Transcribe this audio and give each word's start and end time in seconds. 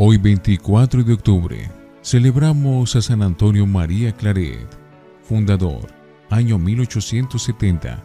Hoy 0.00 0.16
24 0.16 1.02
de 1.02 1.12
octubre 1.12 1.68
celebramos 2.02 2.94
a 2.94 3.02
San 3.02 3.20
Antonio 3.20 3.66
María 3.66 4.12
Claret, 4.12 4.68
fundador, 5.24 5.88
año 6.30 6.56
1870. 6.56 8.00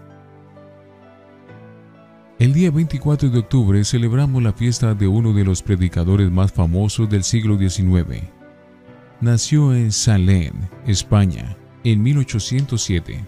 El 2.40 2.52
día 2.52 2.72
24 2.72 3.30
de 3.30 3.38
octubre 3.38 3.84
celebramos 3.84 4.42
la 4.42 4.54
fiesta 4.54 4.96
de 4.96 5.08
uno 5.08 5.34
de 5.34 5.44
los 5.44 5.62
predicadores 5.62 6.32
más 6.32 6.52
famosos 6.52 7.08
del 7.12 7.24
siglo 7.24 7.60
XIX. 7.60 8.24
Nació 9.22 9.76
en 9.76 9.92
Salén, 9.92 10.68
España, 10.88 11.56
en 11.84 12.02
1807. 12.02 13.24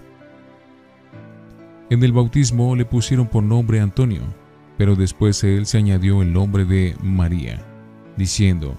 En 1.92 2.04
el 2.04 2.12
bautismo 2.12 2.76
le 2.76 2.86
pusieron 2.86 3.28
por 3.28 3.44
nombre 3.44 3.80
Antonio, 3.80 4.24
pero 4.76 4.96
después 4.96 5.44
él 5.44 5.68
se 5.68 5.78
añadió 5.78 6.24
el 6.24 6.34
nombre 6.34 6.66
de 6.66 6.96
María 7.04 7.64
diciendo, 8.18 8.78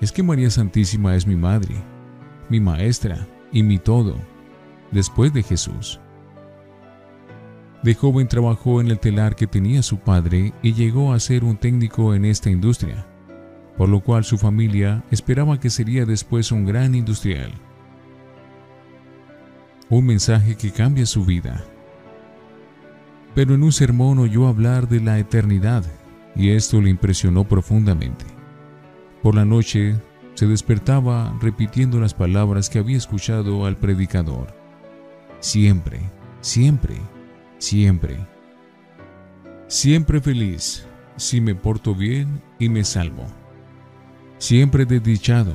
es 0.00 0.12
que 0.12 0.22
María 0.22 0.50
Santísima 0.50 1.14
es 1.14 1.26
mi 1.26 1.36
madre, 1.36 1.74
mi 2.48 2.60
maestra 2.60 3.26
y 3.52 3.62
mi 3.62 3.78
todo, 3.78 4.16
después 4.90 5.32
de 5.32 5.42
Jesús. 5.42 6.00
De 7.82 7.94
joven 7.94 8.28
trabajó 8.28 8.80
en 8.80 8.88
el 8.88 8.98
telar 8.98 9.34
que 9.34 9.46
tenía 9.46 9.82
su 9.82 9.98
padre 9.98 10.52
y 10.62 10.72
llegó 10.72 11.12
a 11.12 11.20
ser 11.20 11.42
un 11.42 11.56
técnico 11.56 12.14
en 12.14 12.24
esta 12.24 12.48
industria, 12.48 13.06
por 13.76 13.88
lo 13.88 14.00
cual 14.00 14.24
su 14.24 14.38
familia 14.38 15.02
esperaba 15.10 15.58
que 15.58 15.70
sería 15.70 16.04
después 16.04 16.52
un 16.52 16.64
gran 16.64 16.94
industrial. 16.94 17.50
Un 19.88 20.06
mensaje 20.06 20.56
que 20.56 20.70
cambia 20.70 21.06
su 21.06 21.24
vida. 21.24 21.64
Pero 23.34 23.54
en 23.54 23.62
un 23.62 23.72
sermón 23.72 24.18
oyó 24.20 24.46
hablar 24.46 24.88
de 24.88 25.00
la 25.00 25.18
eternidad 25.18 25.84
y 26.36 26.50
esto 26.50 26.80
le 26.80 26.90
impresionó 26.90 27.44
profundamente. 27.44 28.31
Por 29.22 29.36
la 29.36 29.44
noche 29.44 29.94
se 30.34 30.46
despertaba 30.46 31.36
repitiendo 31.40 32.00
las 32.00 32.12
palabras 32.12 32.68
que 32.68 32.80
había 32.80 32.96
escuchado 32.96 33.66
al 33.66 33.76
predicador. 33.76 34.48
Siempre, 35.38 36.00
siempre, 36.40 36.96
siempre. 37.58 38.18
Siempre 39.68 40.20
feliz 40.20 40.86
si 41.16 41.40
me 41.40 41.54
porto 41.54 41.94
bien 41.94 42.42
y 42.58 42.68
me 42.68 42.82
salvo. 42.82 43.26
Siempre 44.38 44.86
desdichado 44.86 45.54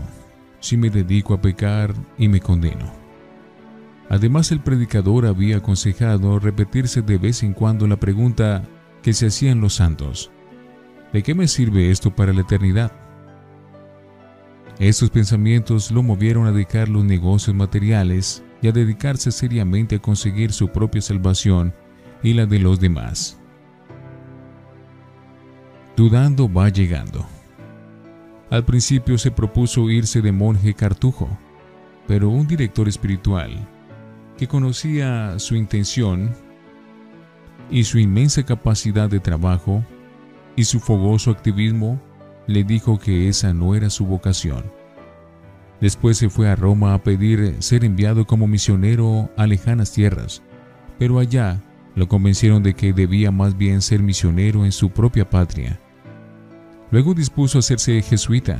si 0.59 0.77
me 0.77 0.89
dedico 0.89 1.33
a 1.33 1.41
pecar 1.41 1.93
y 2.17 2.29
me 2.29 2.39
condeno. 2.39 2.91
Además 4.09 4.51
el 4.53 4.61
predicador 4.61 5.25
había 5.25 5.57
aconsejado 5.57 6.39
repetirse 6.39 7.01
de 7.01 7.17
vez 7.17 7.43
en 7.43 7.53
cuando 7.53 7.85
la 7.85 7.97
pregunta 7.97 8.63
que 9.03 9.11
se 9.11 9.27
hacían 9.27 9.59
los 9.59 9.75
santos. 9.75 10.31
¿De 11.11 11.21
qué 11.21 11.35
me 11.35 11.47
sirve 11.47 11.91
esto 11.91 12.15
para 12.15 12.31
la 12.31 12.41
eternidad? 12.41 13.06
Estos 14.79 15.09
pensamientos 15.09 15.89
lo 15.89 16.03
movieron 16.03 16.45
a 16.45 16.51
dejar 16.51 16.87
los 16.87 17.03
negocios 17.03 17.55
materiales 17.55 18.43
y 18.61 18.67
a 18.67 18.71
dedicarse 18.71 19.31
seriamente 19.31 19.95
a 19.95 19.99
conseguir 19.99 20.51
su 20.51 20.69
propia 20.69 21.01
salvación 21.01 21.73
y 22.21 22.33
la 22.33 22.45
de 22.45 22.59
los 22.59 22.79
demás. 22.79 23.39
Dudando 25.95 26.51
va 26.51 26.69
llegando. 26.69 27.25
Al 28.51 28.63
principio 28.65 29.17
se 29.17 29.31
propuso 29.31 29.89
irse 29.89 30.21
de 30.21 30.31
monje 30.31 30.75
cartujo, 30.75 31.27
pero 32.07 32.29
un 32.29 32.47
director 32.47 32.87
espiritual, 32.87 33.67
que 34.37 34.47
conocía 34.47 35.39
su 35.39 35.55
intención 35.55 36.35
y 37.71 37.83
su 37.83 37.97
inmensa 37.97 38.43
capacidad 38.43 39.09
de 39.09 39.19
trabajo 39.19 39.83
y 40.55 40.63
su 40.63 40.79
fogoso 40.79 41.31
activismo, 41.31 41.99
le 42.47 42.63
dijo 42.63 42.97
que 42.97 43.29
esa 43.29 43.53
no 43.53 43.75
era 43.75 43.89
su 43.89 44.05
vocación. 44.05 44.63
Después 45.79 46.17
se 46.17 46.29
fue 46.29 46.49
a 46.49 46.55
Roma 46.55 46.93
a 46.93 47.03
pedir 47.03 47.57
ser 47.59 47.85
enviado 47.85 48.25
como 48.25 48.47
misionero 48.47 49.29
a 49.37 49.45
lejanas 49.45 49.91
tierras, 49.91 50.41
pero 50.97 51.19
allá 51.19 51.61
lo 51.95 52.07
convencieron 52.07 52.63
de 52.63 52.73
que 52.73 52.93
debía 52.93 53.31
más 53.31 53.57
bien 53.57 53.81
ser 53.81 54.01
misionero 54.01 54.65
en 54.65 54.71
su 54.71 54.89
propia 54.89 55.29
patria. 55.29 55.79
Luego 56.89 57.13
dispuso 57.13 57.59
hacerse 57.59 58.01
jesuita 58.01 58.59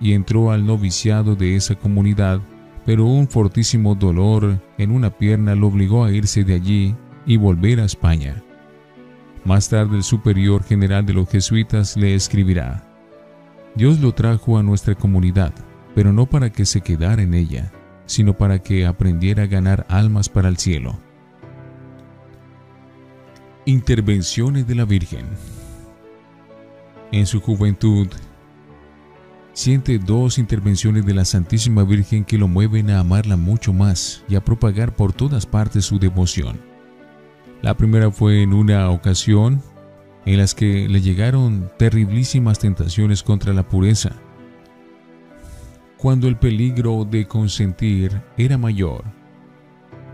y 0.00 0.12
entró 0.12 0.50
al 0.50 0.66
noviciado 0.66 1.36
de 1.36 1.56
esa 1.56 1.74
comunidad, 1.74 2.40
pero 2.84 3.04
un 3.04 3.28
fortísimo 3.28 3.94
dolor 3.94 4.60
en 4.76 4.90
una 4.90 5.10
pierna 5.10 5.54
lo 5.54 5.68
obligó 5.68 6.04
a 6.04 6.10
irse 6.10 6.42
de 6.42 6.54
allí 6.54 6.94
y 7.26 7.36
volver 7.36 7.80
a 7.80 7.84
España. 7.84 8.42
Más 9.44 9.68
tarde 9.68 9.96
el 9.96 10.02
superior 10.02 10.62
general 10.64 11.06
de 11.06 11.14
los 11.14 11.28
jesuitas 11.28 11.96
le 11.96 12.14
escribirá, 12.14 12.89
Dios 13.74 14.00
lo 14.00 14.12
trajo 14.12 14.58
a 14.58 14.62
nuestra 14.62 14.94
comunidad, 14.94 15.52
pero 15.94 16.12
no 16.12 16.26
para 16.26 16.50
que 16.50 16.66
se 16.66 16.80
quedara 16.80 17.22
en 17.22 17.34
ella, 17.34 17.72
sino 18.06 18.36
para 18.36 18.58
que 18.58 18.86
aprendiera 18.86 19.44
a 19.44 19.46
ganar 19.46 19.86
almas 19.88 20.28
para 20.28 20.48
el 20.48 20.56
cielo. 20.56 20.98
Intervenciones 23.64 24.66
de 24.66 24.74
la 24.74 24.84
Virgen 24.84 25.26
En 27.12 27.26
su 27.26 27.40
juventud, 27.40 28.08
siente 29.52 29.98
dos 29.98 30.38
intervenciones 30.38 31.06
de 31.06 31.14
la 31.14 31.24
Santísima 31.24 31.84
Virgen 31.84 32.24
que 32.24 32.38
lo 32.38 32.48
mueven 32.48 32.90
a 32.90 33.00
amarla 33.00 33.36
mucho 33.36 33.72
más 33.72 34.24
y 34.28 34.34
a 34.34 34.44
propagar 34.44 34.96
por 34.96 35.12
todas 35.12 35.46
partes 35.46 35.84
su 35.84 35.98
devoción. 35.98 36.60
La 37.62 37.76
primera 37.76 38.10
fue 38.10 38.42
en 38.42 38.54
una 38.54 38.88
ocasión 38.90 39.62
en 40.26 40.38
las 40.38 40.54
que 40.54 40.88
le 40.88 41.00
llegaron 41.00 41.70
terriblísimas 41.78 42.58
tentaciones 42.58 43.22
contra 43.22 43.52
la 43.52 43.68
pureza, 43.68 44.12
cuando 45.96 46.28
el 46.28 46.36
peligro 46.36 47.04
de 47.04 47.26
consentir 47.26 48.20
era 48.36 48.56
mayor. 48.56 49.04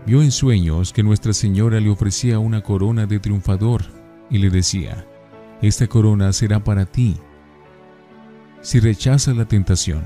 Vio 0.05 0.21
en 0.21 0.31
sueños 0.31 0.93
que 0.93 1.03
Nuestra 1.03 1.33
Señora 1.33 1.79
le 1.79 1.89
ofrecía 1.89 2.39
una 2.39 2.61
corona 2.61 3.05
de 3.05 3.19
triunfador 3.19 3.83
y 4.29 4.37
le 4.37 4.49
decía, 4.49 5.05
esta 5.61 5.87
corona 5.87 6.31
será 6.33 6.63
para 6.63 6.85
ti 6.85 7.17
si 8.61 8.79
rechazas 8.79 9.35
la 9.35 9.45
tentación. 9.45 10.03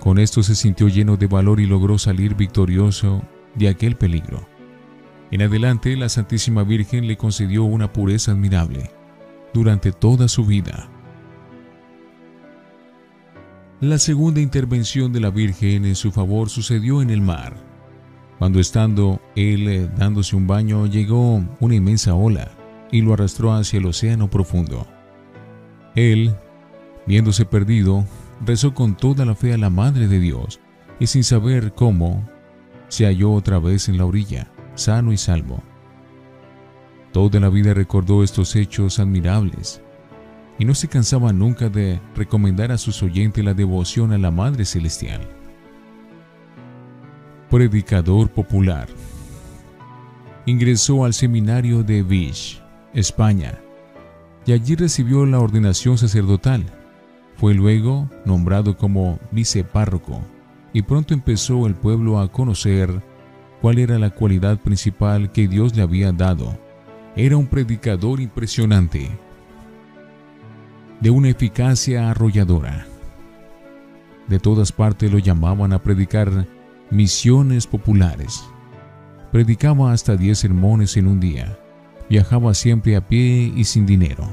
Con 0.00 0.18
esto 0.18 0.42
se 0.42 0.54
sintió 0.54 0.88
lleno 0.88 1.16
de 1.16 1.26
valor 1.26 1.60
y 1.60 1.66
logró 1.66 1.98
salir 1.98 2.34
victorioso 2.34 3.22
de 3.54 3.68
aquel 3.68 3.96
peligro. 3.96 4.49
En 5.30 5.42
adelante, 5.42 5.96
la 5.96 6.08
Santísima 6.08 6.64
Virgen 6.64 7.06
le 7.06 7.16
concedió 7.16 7.62
una 7.62 7.92
pureza 7.92 8.32
admirable 8.32 8.90
durante 9.54 9.92
toda 9.92 10.26
su 10.26 10.44
vida. 10.44 10.88
La 13.80 13.98
segunda 13.98 14.40
intervención 14.40 15.12
de 15.12 15.20
la 15.20 15.30
Virgen 15.30 15.84
en 15.84 15.94
su 15.94 16.10
favor 16.10 16.50
sucedió 16.50 17.00
en 17.00 17.10
el 17.10 17.22
mar. 17.22 17.54
Cuando 18.38 18.58
estando 18.58 19.20
él 19.36 19.68
eh, 19.68 19.88
dándose 19.96 20.34
un 20.34 20.46
baño, 20.48 20.86
llegó 20.86 21.42
una 21.60 21.74
inmensa 21.76 22.14
ola 22.14 22.50
y 22.90 23.00
lo 23.00 23.14
arrastró 23.14 23.52
hacia 23.52 23.78
el 23.78 23.86
océano 23.86 24.28
profundo. 24.28 24.86
Él, 25.94 26.34
viéndose 27.06 27.44
perdido, 27.44 28.04
rezó 28.44 28.74
con 28.74 28.96
toda 28.96 29.24
la 29.24 29.36
fe 29.36 29.54
a 29.54 29.58
la 29.58 29.70
Madre 29.70 30.08
de 30.08 30.18
Dios 30.18 30.60
y 30.98 31.06
sin 31.06 31.22
saber 31.22 31.72
cómo, 31.72 32.28
se 32.88 33.06
halló 33.06 33.32
otra 33.32 33.60
vez 33.60 33.88
en 33.88 33.96
la 33.96 34.06
orilla 34.06 34.50
sano 34.80 35.12
y 35.12 35.16
salvo. 35.16 35.62
Toda 37.12 37.40
la 37.40 37.48
vida 37.48 37.74
recordó 37.74 38.22
estos 38.22 38.54
hechos 38.56 38.98
admirables 38.98 39.82
y 40.58 40.64
no 40.64 40.74
se 40.74 40.88
cansaba 40.88 41.32
nunca 41.32 41.68
de 41.68 42.00
recomendar 42.14 42.70
a 42.70 42.78
sus 42.78 43.02
oyentes 43.02 43.44
la 43.44 43.54
devoción 43.54 44.12
a 44.12 44.18
la 44.18 44.30
Madre 44.30 44.64
Celestial. 44.64 45.20
Predicador 47.48 48.28
popular. 48.30 48.88
Ingresó 50.46 51.04
al 51.04 51.14
seminario 51.14 51.82
de 51.82 52.02
Vich, 52.02 52.62
España, 52.94 53.58
y 54.46 54.52
allí 54.52 54.74
recibió 54.74 55.26
la 55.26 55.40
ordenación 55.40 55.98
sacerdotal. 55.98 56.64
Fue 57.36 57.54
luego 57.54 58.08
nombrado 58.24 58.76
como 58.76 59.18
vicepárroco 59.30 60.20
y 60.72 60.82
pronto 60.82 61.14
empezó 61.14 61.66
el 61.66 61.74
pueblo 61.74 62.20
a 62.20 62.30
conocer 62.30 63.02
cuál 63.60 63.78
era 63.78 63.98
la 63.98 64.10
cualidad 64.10 64.58
principal 64.58 65.32
que 65.32 65.48
Dios 65.48 65.76
le 65.76 65.82
había 65.82 66.12
dado. 66.12 66.58
Era 67.16 67.36
un 67.36 67.46
predicador 67.46 68.20
impresionante, 68.20 69.10
de 71.00 71.10
una 71.10 71.28
eficacia 71.28 72.10
arrolladora. 72.10 72.86
De 74.28 74.38
todas 74.38 74.70
partes 74.70 75.10
lo 75.10 75.18
llamaban 75.18 75.72
a 75.72 75.82
predicar 75.82 76.46
misiones 76.90 77.66
populares. 77.66 78.44
Predicaba 79.32 79.92
hasta 79.92 80.16
10 80.16 80.38
sermones 80.38 80.96
en 80.96 81.06
un 81.06 81.20
día. 81.20 81.58
Viajaba 82.08 82.54
siempre 82.54 82.96
a 82.96 83.06
pie 83.06 83.52
y 83.54 83.64
sin 83.64 83.86
dinero. 83.86 84.28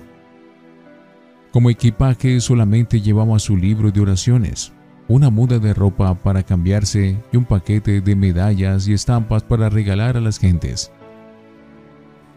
Como 1.52 1.70
equipaje 1.70 2.40
solamente 2.42 3.02
llevaba 3.02 3.40
su 3.40 3.56
libro 3.56 3.92
de 3.92 4.02
oraciones, 4.02 4.74
una 5.08 5.30
muda 5.30 5.60
de 5.60 5.74
ropa 5.74 6.14
para 6.16 6.44
cambiarse 6.44 7.18
y 7.32 7.38
un 7.38 7.46
paquete 7.46 8.02
de 8.02 8.16
medallas 8.16 8.88
y 8.88 8.94
estampas 8.94 9.44
para 9.44 9.70
regalar 9.70 10.18
a 10.18 10.22
las 10.22 10.40
gentes. 10.40 10.92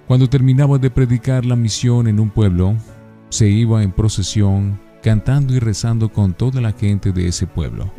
Cuando 0.07 0.29
terminaba 0.29 0.79
de 0.79 0.91
predicar 0.91 1.45
la 1.45 1.57
misión 1.57 2.07
en 2.07 2.21
un 2.21 2.31
pueblo, 2.31 2.77
se 3.29 3.49
iba 3.49 3.83
en 3.83 3.93
procesión 3.93 4.79
cantando 5.03 5.55
y 5.55 5.59
rezando 5.59 6.13
con 6.13 6.35
toda 6.35 6.61
la 6.61 6.73
gente 6.73 7.13
de 7.13 7.29
ese 7.29 7.47
pueblo, 7.47 7.91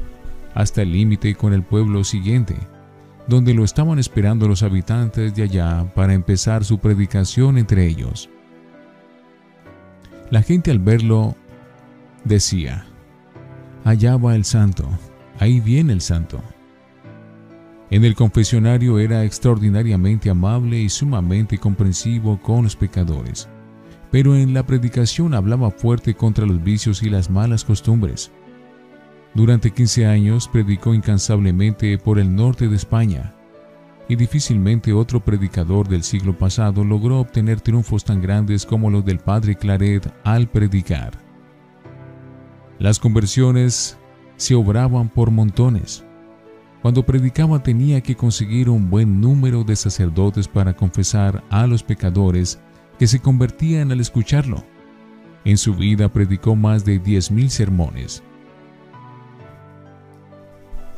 hasta 0.54 0.82
el 0.82 0.92
límite 0.92 1.36
con 1.36 1.54
el 1.54 1.64
pueblo 1.64 2.04
siguiente, 2.04 2.56
donde 3.28 3.54
lo 3.54 3.64
estaban 3.64 3.98
esperando 3.98 4.48
los 4.48 4.64
habitantes 4.64 5.34
de 5.36 5.44
allá 5.44 5.86
para 5.96 6.14
empezar 6.14 6.64
su 6.64 6.80
predicación 6.80 7.58
entre 7.58 7.88
ellos. 7.88 8.30
La 10.30 10.42
gente 10.42 10.72
al 10.72 10.80
verlo 10.80 11.36
decía, 12.24 12.86
allá 13.83 14.18
va 14.18 14.36
el 14.36 14.45
santo, 14.45 14.88
ahí 15.39 15.60
viene 15.60 15.94
el 15.94 16.01
santo. 16.01 16.42
En 17.89 18.06
el 18.06 18.16
confesionario 18.16 19.00
era 19.00 19.25
extraordinariamente 19.25 20.30
amable 20.30 20.80
y 20.80 20.89
sumamente 20.89 21.57
comprensivo 21.57 22.39
con 22.42 22.63
los 22.63 22.75
pecadores, 22.75 23.50
pero 24.12 24.36
en 24.36 24.54
la 24.54 24.66
predicación 24.66 25.33
hablaba 25.33 25.72
fuerte 25.72 26.13
contra 26.13 26.45
los 26.45 26.63
vicios 26.63 27.04
y 27.04 27.10
las 27.10 27.30
malas 27.30 27.66
costumbres. 27.66 28.31
Durante 29.33 29.72
15 29.72 30.06
años 30.06 30.48
predicó 30.48 30.94
incansablemente 30.94 31.98
por 31.98 32.19
el 32.19 32.34
norte 32.34 32.68
de 32.68 32.75
España, 32.75 33.34
y 34.07 34.16
difícilmente 34.16 34.92
otro 34.92 35.19
predicador 35.22 35.88
del 35.88 36.04
siglo 36.04 36.38
pasado 36.38 36.84
logró 36.84 37.19
obtener 37.19 37.62
triunfos 37.62 38.04
tan 38.04 38.22
grandes 38.22 38.66
como 38.66 38.89
los 38.89 39.06
del 39.06 39.19
padre 39.19 39.56
Claret 39.56 40.13
al 40.24 40.50
predicar. 40.50 41.31
Las 42.81 42.98
conversiones 42.98 43.95
se 44.38 44.56
obraban 44.56 45.07
por 45.07 45.30
montones. 45.30 46.04
Cuando 46.81 47.06
predicaba 47.06 47.62
tenía 47.62 48.01
que 48.01 48.16
conseguir 48.16 48.72
un 48.72 48.89
buen 48.89 49.22
número 49.22 49.63
de 49.63 49.75
sacerdotes 49.75 50.48
para 50.48 50.75
confesar 50.75 51.44
a 51.51 51.68
los 51.68 51.83
pecadores 51.83 52.60
que 52.98 53.06
se 53.06 53.19
convertían 53.19 53.92
al 53.92 54.00
escucharlo. 54.00 54.63
En 55.45 55.60
su 55.60 55.75
vida 55.75 56.12
predicó 56.12 56.56
más 56.56 56.83
de 56.83 56.98
diez 56.98 57.30
mil 57.30 57.51
sermones. 57.51 58.24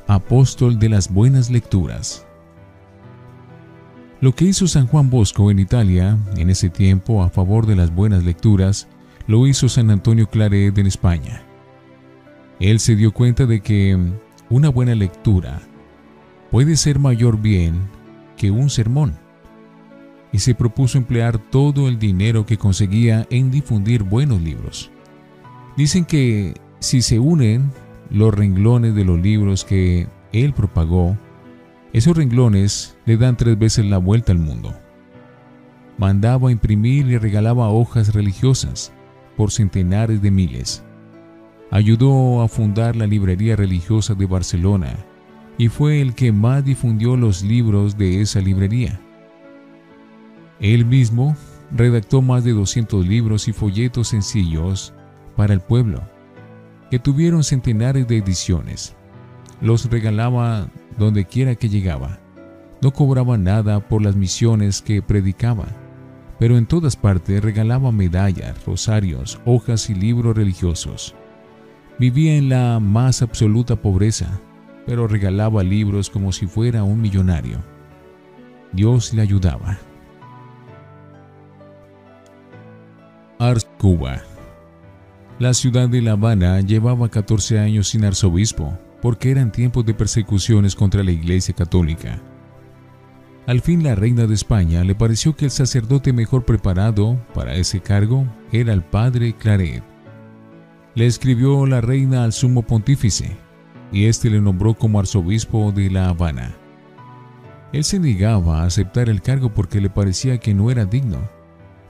Apóstol 0.07 0.79
de 0.79 0.87
las 0.87 1.11
buenas 1.11 1.49
lecturas. 1.49 2.25
Lo 4.21 4.33
que 4.33 4.45
hizo 4.45 4.69
San 4.69 4.87
Juan 4.87 5.09
Bosco 5.09 5.51
en 5.51 5.59
Italia 5.59 6.17
en 6.37 6.49
ese 6.49 6.69
tiempo 6.69 7.23
a 7.23 7.29
favor 7.29 7.65
de 7.65 7.75
las 7.75 7.93
buenas 7.93 8.23
lecturas, 8.23 8.87
lo 9.27 9.47
hizo 9.47 9.67
San 9.67 9.91
Antonio 9.91 10.29
Claret 10.29 10.77
en 10.77 10.87
España. 10.87 11.43
Él 12.59 12.79
se 12.79 12.95
dio 12.95 13.11
cuenta 13.13 13.45
de 13.45 13.61
que 13.61 13.97
una 14.49 14.69
buena 14.69 14.95
lectura 14.95 15.61
puede 16.51 16.75
ser 16.75 16.99
mayor 16.99 17.41
bien 17.41 17.75
que 18.37 18.51
un 18.51 18.69
sermón 18.69 19.17
y 20.31 20.39
se 20.39 20.55
propuso 20.55 20.97
emplear 20.97 21.37
todo 21.37 21.87
el 21.87 21.99
dinero 21.99 22.45
que 22.45 22.57
conseguía 22.57 23.27
en 23.29 23.51
difundir 23.51 24.03
buenos 24.03 24.41
libros. 24.41 24.91
Dicen 25.77 26.05
que 26.05 26.55
si 26.79 27.01
se 27.01 27.19
unen 27.19 27.71
los 28.09 28.33
renglones 28.33 28.95
de 28.95 29.05
los 29.05 29.19
libros 29.19 29.63
que 29.63 30.07
él 30.31 30.53
propagó, 30.53 31.17
esos 31.93 32.17
renglones 32.17 32.97
le 33.05 33.17
dan 33.17 33.37
tres 33.37 33.57
veces 33.57 33.85
la 33.85 33.99
vuelta 33.99 34.31
al 34.31 34.39
mundo. 34.39 34.73
Mandaba 35.99 36.51
imprimir 36.51 37.07
y 37.07 37.17
regalaba 37.17 37.69
hojas 37.69 38.15
religiosas 38.15 38.91
por 39.37 39.51
centenares 39.51 40.21
de 40.21 40.31
miles. 40.31 40.83
Ayudó 41.73 42.43
a 42.43 42.47
fundar 42.47 42.95
la 42.95 43.07
Librería 43.07 43.55
Religiosa 43.55 44.13
de 44.13 44.27
Barcelona 44.27 44.95
y 45.57 45.69
fue 45.69 46.01
el 46.01 46.13
que 46.13 46.31
más 46.31 46.63
difundió 46.63 47.17
los 47.17 47.41
libros 47.41 47.97
de 47.97 48.21
esa 48.21 48.41
librería. 48.41 49.01
Él 50.59 50.85
mismo 50.85 51.35
redactó 51.71 52.21
más 52.21 52.43
de 52.43 52.51
200 52.51 53.07
libros 53.07 53.47
y 53.47 53.53
folletos 53.53 54.09
sencillos 54.09 54.93
para 55.35 55.55
el 55.55 55.61
pueblo, 55.61 56.03
que 56.91 56.99
tuvieron 56.99 57.43
centenares 57.43 58.07
de 58.07 58.17
ediciones. 58.17 58.95
Los 59.59 59.89
regalaba 59.89 60.67
donde 60.99 61.25
quiera 61.25 61.55
que 61.55 61.69
llegaba. 61.69 62.19
No 62.83 62.91
cobraba 62.91 63.35
nada 63.35 63.79
por 63.79 64.03
las 64.03 64.15
misiones 64.15 64.79
que 64.83 65.01
predicaba, 65.01 65.65
pero 66.37 66.55
en 66.55 66.67
todas 66.67 66.95
partes 66.95 67.43
regalaba 67.43 67.91
medallas, 67.91 68.63
rosarios, 68.63 69.41
hojas 69.43 69.89
y 69.89 69.95
libros 69.95 70.37
religiosos. 70.37 71.15
Vivía 71.99 72.35
en 72.35 72.49
la 72.49 72.79
más 72.79 73.21
absoluta 73.21 73.75
pobreza, 73.75 74.39
pero 74.85 75.07
regalaba 75.07 75.63
libros 75.63 76.09
como 76.09 76.31
si 76.31 76.47
fuera 76.47 76.83
un 76.83 76.99
millonario. 76.99 77.57
Dios 78.71 79.13
le 79.13 79.21
ayudaba. 79.21 79.77
Ars 83.39 83.67
Cuba. 83.77 84.21
La 85.39 85.53
ciudad 85.53 85.89
de 85.89 86.01
La 86.01 86.13
Habana 86.13 86.61
llevaba 86.61 87.09
14 87.09 87.59
años 87.59 87.89
sin 87.89 88.05
arzobispo, 88.05 88.77
porque 89.01 89.31
eran 89.31 89.51
tiempos 89.51 89.85
de 89.85 89.93
persecuciones 89.93 90.75
contra 90.75 91.03
la 91.03 91.11
Iglesia 91.11 91.53
Católica. 91.53 92.21
Al 93.45 93.59
fin 93.59 93.83
la 93.83 93.95
reina 93.95 94.25
de 94.25 94.33
España 94.33 94.83
le 94.83 94.95
pareció 94.95 95.35
que 95.35 95.45
el 95.45 95.51
sacerdote 95.51 96.13
mejor 96.13 96.45
preparado 96.45 97.19
para 97.33 97.55
ese 97.55 97.81
cargo 97.81 98.25
era 98.51 98.71
el 98.71 98.81
padre 98.81 99.33
Claret. 99.33 99.92
Le 100.95 101.07
escribió 101.07 101.65
la 101.65 101.81
reina 101.81 102.23
al 102.23 102.33
sumo 102.33 102.61
pontífice, 102.61 103.35
y 103.91 104.05
éste 104.05 104.29
le 104.29 104.41
nombró 104.41 104.75
como 104.75 104.99
arzobispo 104.99 105.71
de 105.71 105.89
La 105.89 106.09
Habana. 106.09 106.55
Él 107.71 107.83
se 107.83 107.99
negaba 107.99 108.61
a 108.61 108.65
aceptar 108.65 109.09
el 109.09 109.21
cargo 109.21 109.51
porque 109.51 109.81
le 109.81 109.89
parecía 109.89 110.37
que 110.37 110.53
no 110.53 110.69
era 110.69 110.85
digno, 110.85 111.17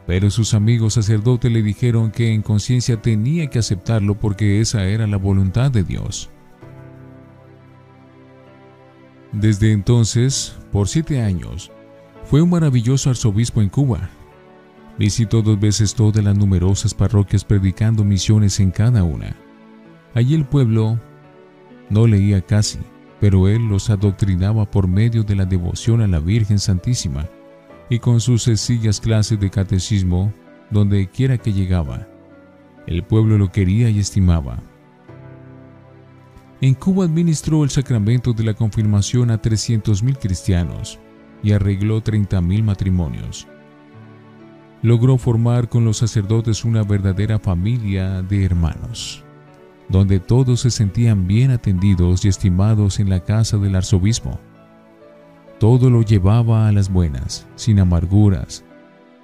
pero 0.07 0.29
sus 0.29 0.53
amigos 0.53 0.93
sacerdotes 0.93 1.51
le 1.51 1.61
dijeron 1.61 2.11
que 2.11 2.33
en 2.33 2.41
conciencia 2.41 3.01
tenía 3.01 3.47
que 3.47 3.59
aceptarlo 3.59 4.15
porque 4.15 4.61
esa 4.61 4.85
era 4.85 5.05
la 5.07 5.17
voluntad 5.17 5.69
de 5.69 5.83
Dios. 5.83 6.29
Desde 9.33 9.71
entonces, 9.71 10.55
por 10.71 10.87
siete 10.87 11.21
años, 11.21 11.71
fue 12.23 12.41
un 12.41 12.51
maravilloso 12.51 13.09
arzobispo 13.09 13.61
en 13.61 13.69
Cuba. 13.69 14.09
Visitó 14.97 15.41
dos 15.41 15.59
veces 15.59 15.95
todas 15.95 16.23
las 16.23 16.37
numerosas 16.37 16.93
parroquias 16.93 17.43
predicando 17.43 18.03
misiones 18.03 18.59
en 18.59 18.71
cada 18.71 19.03
una. 19.03 19.35
Allí 20.13 20.35
el 20.35 20.45
pueblo 20.45 20.99
no 21.89 22.05
leía 22.05 22.41
casi, 22.41 22.79
pero 23.19 23.47
él 23.47 23.67
los 23.67 23.89
adoctrinaba 23.89 24.69
por 24.69 24.87
medio 24.87 25.23
de 25.23 25.35
la 25.35 25.45
devoción 25.45 26.01
a 26.01 26.07
la 26.07 26.19
Virgen 26.19 26.59
Santísima 26.59 27.27
y 27.89 27.99
con 27.99 28.19
sus 28.19 28.43
sencillas 28.43 28.99
clases 28.99 29.39
de 29.39 29.49
catecismo 29.49 30.31
donde 30.69 31.07
quiera 31.07 31.37
que 31.37 31.53
llegaba. 31.53 32.07
El 32.85 33.03
pueblo 33.03 33.37
lo 33.37 33.51
quería 33.51 33.89
y 33.89 33.99
estimaba. 33.99 34.59
En 36.61 36.75
Cuba 36.75 37.05
administró 37.05 37.63
el 37.63 37.69
sacramento 37.69 38.33
de 38.33 38.43
la 38.43 38.53
confirmación 38.53 39.31
a 39.31 39.41
300.000 39.41 40.17
cristianos 40.17 40.99
y 41.41 41.51
arregló 41.51 42.01
30.000 42.01 42.63
matrimonios. 42.63 43.47
Logró 44.83 45.17
formar 45.17 45.67
con 45.67 45.83
los 45.85 45.97
sacerdotes 45.97 46.63
una 46.63 46.83
verdadera 46.83 47.39
familia 47.39 48.21
de 48.21 48.45
hermanos 48.45 49.23
donde 49.89 50.19
todos 50.19 50.61
se 50.61 50.71
sentían 50.71 51.27
bien 51.27 51.51
atendidos 51.51 52.25
y 52.25 52.27
estimados 52.27 52.99
en 52.99 53.09
la 53.09 53.19
casa 53.19 53.57
del 53.57 53.75
arzobispo. 53.75 54.39
Todo 55.59 55.89
lo 55.89 56.01
llevaba 56.01 56.67
a 56.67 56.71
las 56.71 56.91
buenas, 56.91 57.47
sin 57.55 57.79
amarguras 57.79 58.63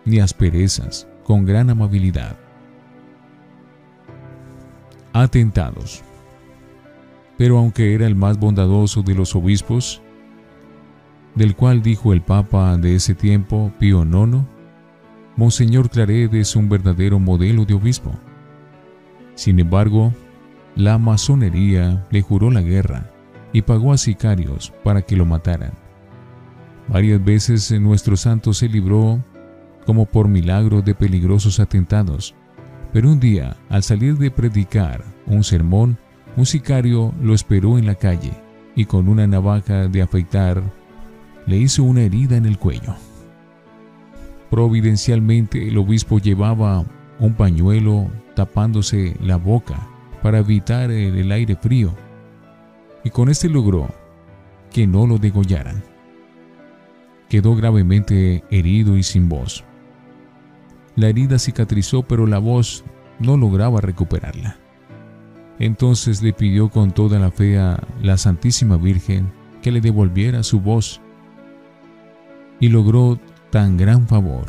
ni 0.05 0.19
asperezas, 0.19 1.07
con 1.23 1.45
gran 1.45 1.69
amabilidad. 1.69 2.37
Atentados. 5.13 6.01
Pero 7.37 7.57
aunque 7.57 7.93
era 7.93 8.07
el 8.07 8.15
más 8.15 8.39
bondadoso 8.39 9.01
de 9.01 9.15
los 9.15 9.35
obispos, 9.35 10.01
del 11.35 11.55
cual 11.55 11.81
dijo 11.81 12.13
el 12.13 12.21
Papa 12.21 12.77
de 12.77 12.95
ese 12.95 13.13
tiempo, 13.13 13.71
Pío 13.77 14.03
IX, 14.03 14.45
Monseñor 15.39 15.89
Claret 15.89 16.33
es 16.33 16.53
un 16.57 16.67
verdadero 16.67 17.17
modelo 17.17 17.63
de 17.63 17.73
obispo. 17.73 18.11
Sin 19.35 19.57
embargo, 19.57 20.13
la 20.75 20.97
masonería 20.97 22.05
le 22.11 22.21
juró 22.21 22.51
la 22.51 22.59
guerra 22.59 23.09
y 23.53 23.61
pagó 23.61 23.93
a 23.93 23.97
sicarios 23.97 24.73
para 24.83 25.01
que 25.01 25.15
lo 25.15 25.25
mataran. 25.25 25.71
Varias 26.89 27.23
veces 27.23 27.71
nuestro 27.79 28.17
santo 28.17 28.51
se 28.53 28.67
libró, 28.67 29.23
como 29.85 30.05
por 30.05 30.27
milagro, 30.27 30.81
de 30.81 30.93
peligrosos 30.93 31.61
atentados, 31.61 32.35
pero 32.91 33.09
un 33.09 33.21
día, 33.21 33.55
al 33.69 33.83
salir 33.83 34.17
de 34.17 34.31
predicar 34.31 35.05
un 35.25 35.45
sermón, 35.45 35.97
un 36.35 36.45
sicario 36.45 37.13
lo 37.21 37.33
esperó 37.33 37.77
en 37.77 37.85
la 37.85 37.95
calle 37.95 38.33
y 38.75 38.83
con 38.83 39.07
una 39.07 39.25
navaja 39.25 39.87
de 39.87 40.01
afeitar 40.01 40.61
le 41.47 41.55
hizo 41.55 41.85
una 41.85 42.01
herida 42.01 42.35
en 42.35 42.45
el 42.45 42.57
cuello. 42.59 42.93
Providencialmente 44.49 45.67
el 45.67 45.77
obispo 45.77 46.19
llevaba 46.19 46.83
un 47.19 47.33
pañuelo 47.33 48.09
tapándose 48.35 49.15
la 49.21 49.35
boca 49.35 49.87
para 50.23 50.39
evitar 50.39 50.91
el, 50.91 51.31
aire 51.31 51.55
frío, 51.55 51.93
y 53.03 53.09
con 53.09 53.29
este 53.29 53.49
logró 53.49 53.89
que 54.71 54.87
no 54.87 55.07
lo 55.07 55.17
degollaran. 55.17 55.83
Quedó 57.29 57.55
gravemente 57.55 58.43
herido 58.49 58.97
y 58.97 59.03
sin 59.03 59.29
voz. 59.29 59.63
La 60.95 61.07
herida 61.07 61.39
cicatrizó, 61.39 62.03
pero 62.03 62.25
la 62.25 62.39
voz 62.39 62.83
no 63.19 63.37
lograba 63.37 63.81
recuperarla. 63.81 64.57
Entonces 65.59 66.21
le 66.21 66.33
pidió 66.33 66.69
con 66.69 66.91
toda 66.91 67.19
la 67.19 67.31
fe 67.31 67.59
a 67.59 67.81
la 68.01 68.17
Santísima 68.17 68.77
Virgen 68.77 69.31
que 69.61 69.71
le 69.71 69.81
devolviera 69.81 70.43
su 70.43 70.59
voz 70.59 71.01
y 72.59 72.69
logró 72.69 73.19
tan 73.49 73.77
gran 73.77 74.07
favor. 74.07 74.45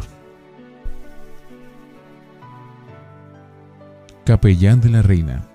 Capellán 4.25 4.81
de 4.81 4.91
la 4.91 5.03
Reina 5.03 5.49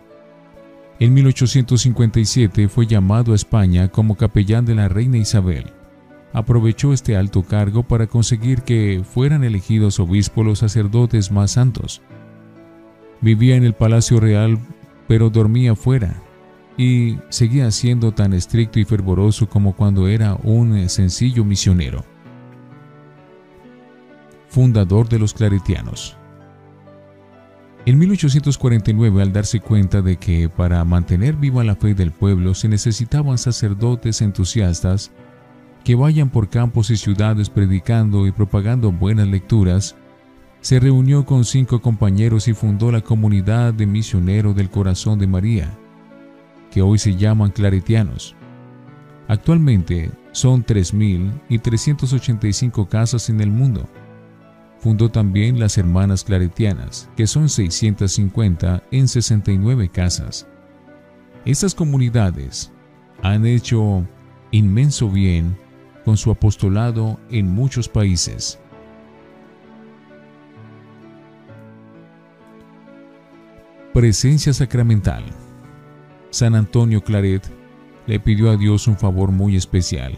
En 1.00 1.14
1857 1.14 2.68
fue 2.68 2.88
llamado 2.88 3.32
a 3.32 3.36
España 3.36 3.90
como 3.90 4.16
capellán 4.16 4.66
de 4.66 4.76
la 4.76 4.90
Reina 4.90 5.18
Isabel. 5.18 5.72
Aprovechó 6.34 6.92
este 6.92 7.16
alto 7.16 7.44
cargo 7.44 7.84
para 7.84 8.08
conseguir 8.08 8.64
que 8.64 9.04
fueran 9.10 9.44
elegidos 9.44 10.00
obispos 10.00 10.46
los 10.46 10.60
sacerdotes 10.60 11.32
más 11.32 11.52
santos. 11.52 12.02
Vivía 13.22 13.56
en 13.56 13.64
el 13.64 13.74
Palacio 13.74 14.20
Real 14.20 14.60
pero 15.08 15.30
dormía 15.30 15.76
fuera 15.76 16.16
y 16.78 17.18
seguía 17.30 17.72
siendo 17.72 18.12
tan 18.12 18.34
estricto 18.34 18.80
y 18.80 18.86
fervoroso 18.86 19.48
como 19.48 19.76
cuando 19.76 20.08
era 20.08 20.36
un 20.44 20.90
sencillo 20.90 21.46
misionero. 21.46 22.15
Fundador 24.56 25.08
de 25.10 25.20
los 25.20 25.34
claretianos. 25.34 26.16
En 27.86 28.00
1849, 28.00 29.22
al 29.22 29.34
darse 29.34 29.60
cuenta 29.60 30.02
de 30.02 30.16
que 30.16 30.48
para 30.48 30.86
mantener 30.86 31.36
viva 31.36 31.66
la 31.66 31.76
fe 31.76 31.94
del 31.94 32.14
pueblo 32.14 32.54
se 32.54 32.70
necesitaban 32.70 33.38
sacerdotes 33.38 34.22
entusiastas 34.22 35.12
que 35.84 35.96
vayan 35.96 36.30
por 36.30 36.48
campos 36.48 36.90
y 36.90 36.96
ciudades 36.96 37.50
predicando 37.50 38.28
y 38.28 38.32
propagando 38.32 38.94
buenas 38.94 39.28
lecturas, 39.28 39.98
se 40.62 40.80
reunió 40.80 41.26
con 41.26 41.44
cinco 41.44 41.82
compañeros 41.82 42.48
y 42.48 42.54
fundó 42.54 42.94
la 42.94 43.02
comunidad 43.02 43.74
de 43.74 43.88
misioneros 43.88 44.56
del 44.56 44.70
corazón 44.70 45.20
de 45.20 45.28
María, 45.28 45.70
que 46.72 46.82
hoy 46.82 46.98
se 46.98 47.18
llaman 47.18 47.52
claretianos. 47.52 48.38
Actualmente 49.28 50.12
son 50.32 50.66
3.385 50.66 52.88
casas 52.88 53.30
en 53.30 53.42
el 53.42 53.52
mundo. 53.52 53.86
Fundó 54.86 55.10
también 55.10 55.60
las 55.60 55.80
Hermanas 55.80 56.24
Claretianas, 56.24 57.10
que 57.18 57.26
son 57.26 57.50
650 57.50 58.84
en 58.92 59.08
69 59.08 59.90
casas. 59.90 60.46
Estas 61.44 61.74
comunidades 61.74 62.72
han 63.24 63.48
hecho 63.48 64.06
inmenso 64.52 65.10
bien 65.10 65.58
con 66.04 66.18
su 66.18 66.30
apostolado 66.30 67.20
en 67.32 67.48
muchos 67.48 67.90
países. 67.90 68.60
Presencia 73.92 74.54
sacramental. 74.54 75.24
San 76.30 76.54
Antonio 76.54 77.02
Claret 77.04 77.42
le 78.06 78.20
pidió 78.20 78.52
a 78.52 78.56
Dios 78.56 78.88
un 78.88 78.98
favor 78.98 79.32
muy 79.32 79.56
especial, 79.56 80.16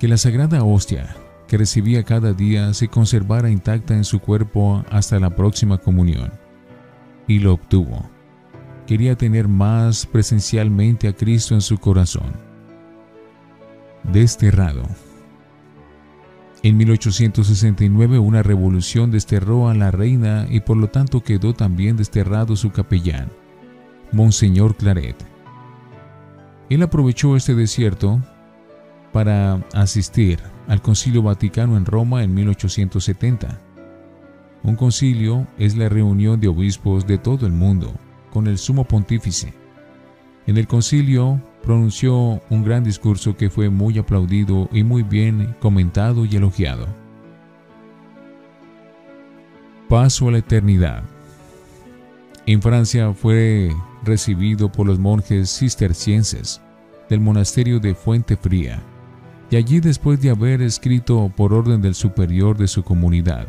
que 0.00 0.08
la 0.08 0.16
sagrada 0.16 0.64
hostia 0.64 1.14
que 1.54 1.58
recibía 1.58 2.02
cada 2.02 2.32
día 2.32 2.74
se 2.74 2.88
conservara 2.88 3.48
intacta 3.48 3.94
en 3.94 4.02
su 4.02 4.18
cuerpo 4.18 4.84
hasta 4.90 5.20
la 5.20 5.30
próxima 5.30 5.78
comunión. 5.78 6.32
Y 7.28 7.38
lo 7.38 7.52
obtuvo. 7.52 8.10
Quería 8.88 9.14
tener 9.14 9.46
más 9.46 10.04
presencialmente 10.04 11.06
a 11.06 11.12
Cristo 11.12 11.54
en 11.54 11.60
su 11.60 11.78
corazón. 11.78 12.32
Desterrado. 14.02 14.82
En 16.64 16.76
1869 16.76 18.18
una 18.18 18.42
revolución 18.42 19.12
desterró 19.12 19.68
a 19.68 19.74
la 19.74 19.92
reina 19.92 20.48
y 20.50 20.58
por 20.58 20.76
lo 20.76 20.88
tanto 20.88 21.22
quedó 21.22 21.54
también 21.54 21.96
desterrado 21.96 22.56
su 22.56 22.72
capellán, 22.72 23.30
Monseñor 24.10 24.74
Claret. 24.74 25.24
Él 26.68 26.82
aprovechó 26.82 27.36
este 27.36 27.54
desierto 27.54 28.20
para 29.14 29.64
asistir 29.72 30.40
al 30.66 30.82
Concilio 30.82 31.22
Vaticano 31.22 31.76
en 31.76 31.86
Roma 31.86 32.24
en 32.24 32.34
1870. 32.34 33.60
Un 34.64 34.74
concilio 34.74 35.46
es 35.56 35.76
la 35.76 35.88
reunión 35.88 36.40
de 36.40 36.48
obispos 36.48 37.06
de 37.06 37.16
todo 37.16 37.46
el 37.46 37.52
mundo 37.52 37.94
con 38.32 38.48
el 38.48 38.58
sumo 38.58 38.82
pontífice. 38.82 39.54
En 40.48 40.56
el 40.56 40.66
concilio 40.66 41.40
pronunció 41.62 42.42
un 42.50 42.64
gran 42.64 42.82
discurso 42.82 43.36
que 43.36 43.50
fue 43.50 43.70
muy 43.70 43.98
aplaudido 43.98 44.68
y 44.72 44.82
muy 44.82 45.04
bien 45.04 45.54
comentado 45.60 46.24
y 46.24 46.34
elogiado. 46.34 46.88
Paso 49.88 50.26
a 50.26 50.32
la 50.32 50.38
eternidad. 50.38 51.04
En 52.46 52.60
Francia 52.60 53.14
fue 53.14 53.70
recibido 54.02 54.72
por 54.72 54.88
los 54.88 54.98
monjes 54.98 55.56
cistercienses 55.56 56.60
del 57.08 57.20
monasterio 57.20 57.78
de 57.78 57.94
Fuente 57.94 58.36
Fría, 58.36 58.82
y 59.54 59.56
allí 59.56 59.78
después 59.78 60.20
de 60.20 60.30
haber 60.30 60.62
escrito 60.62 61.30
por 61.36 61.54
orden 61.54 61.80
del 61.80 61.94
superior 61.94 62.58
de 62.58 62.66
su 62.66 62.82
comunidad 62.82 63.46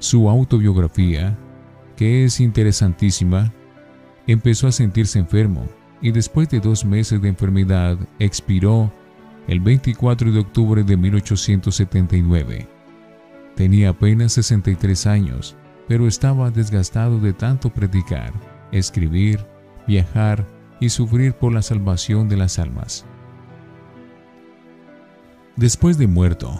su 0.00 0.28
autobiografía, 0.28 1.38
que 1.96 2.24
es 2.24 2.40
interesantísima, 2.40 3.52
empezó 4.26 4.66
a 4.66 4.72
sentirse 4.72 5.20
enfermo 5.20 5.68
y 6.02 6.10
después 6.10 6.48
de 6.48 6.58
dos 6.58 6.84
meses 6.84 7.22
de 7.22 7.28
enfermedad 7.28 7.96
expiró 8.18 8.92
el 9.46 9.60
24 9.60 10.32
de 10.32 10.40
octubre 10.40 10.82
de 10.82 10.96
1879. 10.96 12.66
Tenía 13.54 13.90
apenas 13.90 14.32
63 14.32 15.06
años, 15.06 15.54
pero 15.86 16.08
estaba 16.08 16.50
desgastado 16.50 17.20
de 17.20 17.34
tanto 17.34 17.70
predicar, 17.70 18.32
escribir, 18.72 19.46
viajar 19.86 20.44
y 20.80 20.88
sufrir 20.88 21.34
por 21.34 21.52
la 21.52 21.62
salvación 21.62 22.28
de 22.28 22.36
las 22.36 22.58
almas. 22.58 23.06
Después 25.60 25.98
de 25.98 26.06
muerto, 26.06 26.58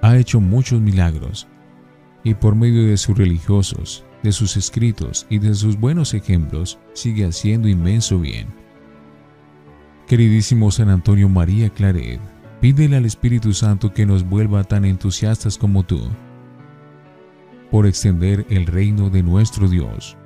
ha 0.00 0.16
hecho 0.16 0.40
muchos 0.40 0.80
milagros 0.80 1.48
y 2.22 2.34
por 2.34 2.54
medio 2.54 2.86
de 2.86 2.96
sus 2.96 3.18
religiosos, 3.18 4.04
de 4.22 4.30
sus 4.30 4.56
escritos 4.56 5.26
y 5.28 5.40
de 5.40 5.52
sus 5.54 5.76
buenos 5.76 6.14
ejemplos 6.14 6.78
sigue 6.92 7.26
haciendo 7.26 7.66
inmenso 7.66 8.20
bien. 8.20 8.46
Queridísimo 10.06 10.70
San 10.70 10.88
Antonio 10.88 11.28
María 11.28 11.68
Claret, 11.70 12.20
pídele 12.60 12.98
al 12.98 13.06
Espíritu 13.06 13.52
Santo 13.52 13.92
que 13.92 14.06
nos 14.06 14.22
vuelva 14.22 14.62
tan 14.62 14.84
entusiastas 14.84 15.58
como 15.58 15.82
tú, 15.82 16.08
por 17.72 17.86
extender 17.86 18.46
el 18.50 18.66
reino 18.66 19.10
de 19.10 19.24
nuestro 19.24 19.66
Dios. 19.66 20.16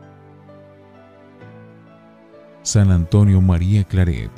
San 2.61 2.91
Antonio 2.91 3.41
María 3.41 3.85
Claret, 3.85 4.31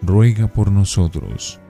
ruega 0.00 0.46
por 0.46 0.72
nosotros. 0.72 1.60